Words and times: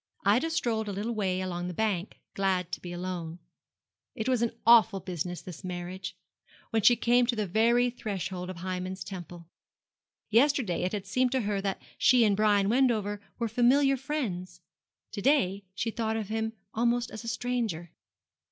Ida 0.25 0.49
strolled 0.49 0.89
a 0.89 0.93
little 0.93 1.13
way 1.13 1.41
along 1.41 1.67
the 1.67 1.75
bank, 1.75 2.19
glad 2.33 2.71
to 2.71 2.81
be 2.81 2.91
alone. 2.91 3.37
It 4.15 4.27
was 4.27 4.41
an 4.41 4.51
awful 4.65 4.99
business, 4.99 5.43
this 5.43 5.63
marriage, 5.63 6.15
when 6.71 6.81
she 6.81 6.95
came 6.95 7.27
to 7.27 7.35
the 7.35 7.45
very 7.45 7.91
threshold 7.91 8.49
of 8.49 8.55
Hymen's 8.57 9.03
temple. 9.03 9.45
Yesterday 10.31 10.81
it 10.81 10.93
had 10.93 11.05
seemed 11.05 11.31
to 11.33 11.41
her 11.41 11.61
that 11.61 11.83
she 11.99 12.23
and 12.25 12.35
Brian 12.35 12.67
Wendover 12.67 13.21
were 13.37 13.47
familiar 13.47 13.95
friends; 13.95 14.59
to 15.11 15.21
day 15.21 15.65
she 15.75 15.91
thought 15.91 16.17
of 16.17 16.29
him 16.29 16.53
almost 16.73 17.11
as 17.11 17.23
a 17.23 17.27
stranger. 17.27 17.91